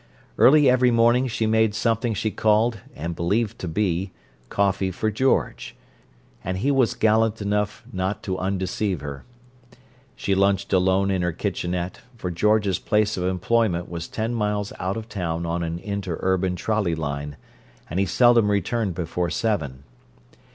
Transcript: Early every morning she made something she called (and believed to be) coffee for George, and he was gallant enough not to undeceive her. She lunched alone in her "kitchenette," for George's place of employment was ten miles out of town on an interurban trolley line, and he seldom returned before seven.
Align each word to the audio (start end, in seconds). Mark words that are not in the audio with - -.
Early 0.39 0.67
every 0.67 0.89
morning 0.89 1.27
she 1.27 1.45
made 1.45 1.75
something 1.75 2.15
she 2.15 2.31
called 2.31 2.79
(and 2.95 3.15
believed 3.15 3.59
to 3.59 3.67
be) 3.67 4.11
coffee 4.49 4.89
for 4.89 5.11
George, 5.11 5.75
and 6.43 6.57
he 6.57 6.71
was 6.71 6.95
gallant 6.95 7.39
enough 7.39 7.83
not 7.93 8.23
to 8.23 8.39
undeceive 8.39 9.01
her. 9.01 9.25
She 10.15 10.33
lunched 10.33 10.73
alone 10.73 11.11
in 11.11 11.21
her 11.21 11.31
"kitchenette," 11.31 12.01
for 12.17 12.31
George's 12.31 12.79
place 12.79 13.15
of 13.15 13.25
employment 13.25 13.89
was 13.89 14.07
ten 14.07 14.33
miles 14.33 14.73
out 14.79 14.97
of 14.97 15.07
town 15.07 15.45
on 15.45 15.61
an 15.61 15.77
interurban 15.77 16.55
trolley 16.55 16.95
line, 16.95 17.37
and 17.87 17.99
he 17.99 18.07
seldom 18.07 18.49
returned 18.49 18.95
before 18.95 19.29
seven. 19.29 19.83